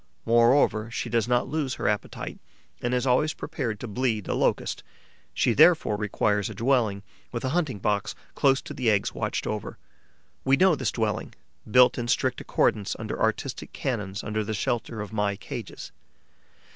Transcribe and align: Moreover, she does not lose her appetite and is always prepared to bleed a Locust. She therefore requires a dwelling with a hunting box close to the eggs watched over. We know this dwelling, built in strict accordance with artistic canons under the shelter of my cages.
Moreover, 0.25 0.89
she 0.89 1.11
does 1.11 1.27
not 1.27 1.47
lose 1.47 1.75
her 1.75 1.87
appetite 1.87 2.39
and 2.81 2.91
is 2.91 3.05
always 3.05 3.35
prepared 3.35 3.79
to 3.79 3.87
bleed 3.87 4.27
a 4.27 4.33
Locust. 4.33 4.81
She 5.31 5.53
therefore 5.53 5.95
requires 5.95 6.49
a 6.49 6.55
dwelling 6.55 7.03
with 7.31 7.45
a 7.45 7.49
hunting 7.49 7.77
box 7.77 8.15
close 8.33 8.63
to 8.63 8.73
the 8.73 8.89
eggs 8.89 9.13
watched 9.13 9.45
over. 9.45 9.77
We 10.43 10.57
know 10.57 10.73
this 10.73 10.91
dwelling, 10.91 11.35
built 11.69 11.99
in 11.99 12.07
strict 12.07 12.41
accordance 12.41 12.95
with 12.97 13.11
artistic 13.11 13.73
canons 13.73 14.23
under 14.23 14.43
the 14.43 14.55
shelter 14.55 15.01
of 15.01 15.13
my 15.13 15.35
cages. 15.35 15.91